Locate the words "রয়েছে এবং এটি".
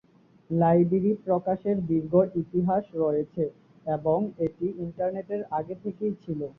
2.95-4.67